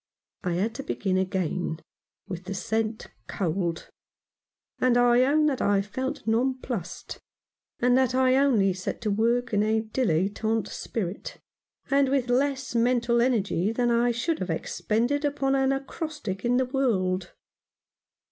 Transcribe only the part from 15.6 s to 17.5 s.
acrostic in the World.